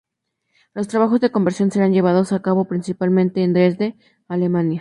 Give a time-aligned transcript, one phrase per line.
[0.73, 3.95] Los trabajos de conversión serán llevados a cabo principalmente en Dresde,
[4.27, 4.79] Alemania.